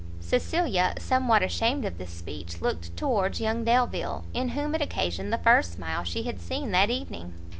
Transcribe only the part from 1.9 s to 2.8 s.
this speech,